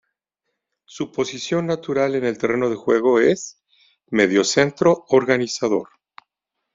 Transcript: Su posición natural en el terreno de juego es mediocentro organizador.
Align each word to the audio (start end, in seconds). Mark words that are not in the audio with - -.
Su 0.85 1.11
posición 1.11 1.67
natural 1.67 2.15
en 2.15 2.25
el 2.25 2.39
terreno 2.39 2.71
de 2.71 2.75
juego 2.75 3.19
es 3.19 3.61
mediocentro 4.07 5.05
organizador. 5.09 5.89